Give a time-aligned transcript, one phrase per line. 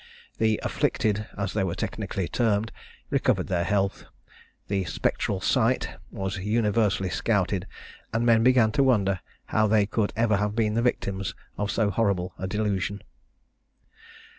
[0.39, 2.71] The "afflicted," as they were technically termed,
[3.11, 4.05] recovered their health;
[4.67, 7.67] the "spectral sight" was universally scouted;
[8.11, 9.19] and men began to wonder
[9.53, 13.03] how they could ever have been the victims of so horrible a delusion.